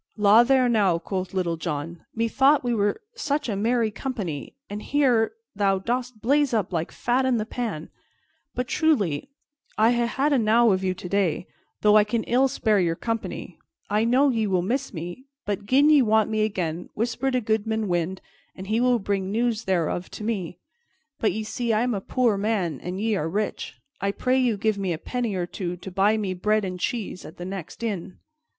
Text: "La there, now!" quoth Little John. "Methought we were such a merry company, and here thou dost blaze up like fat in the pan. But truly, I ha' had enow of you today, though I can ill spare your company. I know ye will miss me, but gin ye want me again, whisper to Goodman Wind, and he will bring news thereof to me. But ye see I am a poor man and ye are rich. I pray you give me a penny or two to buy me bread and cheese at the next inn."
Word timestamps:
"La 0.17 0.41
there, 0.41 0.67
now!" 0.67 0.97
quoth 0.97 1.31
Little 1.31 1.57
John. 1.57 2.03
"Methought 2.15 2.63
we 2.63 2.73
were 2.73 2.99
such 3.13 3.47
a 3.47 3.55
merry 3.55 3.91
company, 3.91 4.55
and 4.67 4.81
here 4.81 5.33
thou 5.55 5.77
dost 5.77 6.23
blaze 6.23 6.55
up 6.55 6.73
like 6.73 6.91
fat 6.91 7.23
in 7.23 7.37
the 7.37 7.45
pan. 7.45 7.87
But 8.55 8.67
truly, 8.67 9.29
I 9.77 9.91
ha' 9.91 10.07
had 10.07 10.33
enow 10.33 10.71
of 10.71 10.83
you 10.83 10.95
today, 10.95 11.45
though 11.81 11.97
I 11.97 12.03
can 12.03 12.23
ill 12.23 12.47
spare 12.47 12.79
your 12.79 12.95
company. 12.95 13.59
I 13.91 14.03
know 14.03 14.29
ye 14.29 14.47
will 14.47 14.63
miss 14.63 14.91
me, 14.91 15.25
but 15.45 15.67
gin 15.67 15.91
ye 15.91 16.01
want 16.01 16.31
me 16.31 16.45
again, 16.45 16.89
whisper 16.95 17.29
to 17.29 17.39
Goodman 17.39 17.87
Wind, 17.87 18.21
and 18.55 18.65
he 18.65 18.81
will 18.81 18.97
bring 18.97 19.29
news 19.31 19.65
thereof 19.65 20.09
to 20.17 20.23
me. 20.23 20.57
But 21.19 21.31
ye 21.31 21.43
see 21.43 21.73
I 21.73 21.81
am 21.83 21.93
a 21.93 22.01
poor 22.01 22.37
man 22.37 22.79
and 22.81 22.99
ye 22.99 23.15
are 23.17 23.29
rich. 23.29 23.79
I 23.99 24.13
pray 24.13 24.39
you 24.39 24.57
give 24.57 24.79
me 24.79 24.93
a 24.93 24.97
penny 24.97 25.35
or 25.35 25.45
two 25.45 25.77
to 25.77 25.91
buy 25.91 26.17
me 26.17 26.33
bread 26.33 26.65
and 26.65 26.79
cheese 26.79 27.23
at 27.23 27.37
the 27.37 27.45
next 27.45 27.83
inn." 27.83 28.17